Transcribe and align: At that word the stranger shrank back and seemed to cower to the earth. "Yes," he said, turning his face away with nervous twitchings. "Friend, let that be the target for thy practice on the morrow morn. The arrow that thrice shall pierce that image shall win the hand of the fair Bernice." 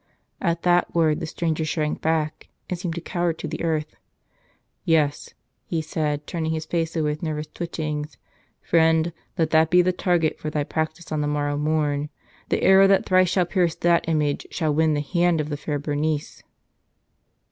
At 0.41 0.63
that 0.63 0.95
word 0.95 1.19
the 1.19 1.27
stranger 1.27 1.63
shrank 1.63 2.01
back 2.01 2.47
and 2.67 2.79
seemed 2.79 2.95
to 2.95 3.01
cower 3.01 3.33
to 3.33 3.47
the 3.47 3.61
earth. 3.63 3.95
"Yes," 4.83 5.35
he 5.67 5.79
said, 5.79 6.25
turning 6.25 6.53
his 6.53 6.65
face 6.65 6.95
away 6.95 7.11
with 7.11 7.21
nervous 7.21 7.45
twitchings. 7.45 8.17
"Friend, 8.63 9.13
let 9.37 9.51
that 9.51 9.69
be 9.69 9.83
the 9.83 9.93
target 9.93 10.39
for 10.39 10.49
thy 10.49 10.63
practice 10.63 11.11
on 11.11 11.21
the 11.21 11.27
morrow 11.27 11.55
morn. 11.55 12.09
The 12.49 12.63
arrow 12.63 12.87
that 12.87 13.05
thrice 13.05 13.29
shall 13.29 13.45
pierce 13.45 13.75
that 13.75 14.09
image 14.09 14.47
shall 14.49 14.73
win 14.73 14.95
the 14.95 15.01
hand 15.01 15.39
of 15.39 15.49
the 15.49 15.55
fair 15.57 15.77
Bernice." 15.77 16.41